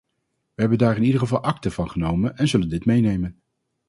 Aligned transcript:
We 0.55 0.61
hebben 0.61 0.77
daar 0.77 0.95
in 0.97 1.03
ieder 1.03 1.19
geval 1.19 1.43
akte 1.43 1.71
van 1.71 1.89
genomen 1.91 2.37
en 2.37 2.47
zullen 2.47 2.69
dit 2.69 2.85
meenemen. 2.85 3.41